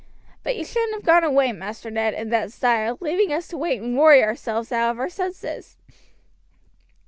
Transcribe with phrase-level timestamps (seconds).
[0.41, 3.83] "But you shouldn't have gone away, Master Ned, in that style, leaving us to wait
[3.83, 5.77] and worry ourselves out of our senses."